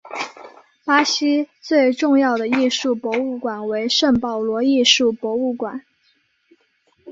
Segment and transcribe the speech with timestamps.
[0.83, 5.85] 巴西最重要的艺术博物馆为圣保罗艺术博物馆。